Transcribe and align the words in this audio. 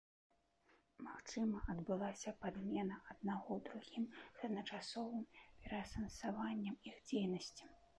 Магчыма, 1.07 1.57
адбылася 1.73 2.33
падмена 2.47 2.97
аднаго 3.15 3.61
другім 3.71 4.11
з 4.37 4.51
адначасовым 4.51 5.23
пераасэнсаваннем 5.63 6.75
іх 6.91 6.97
дзейнасці. 7.11 7.75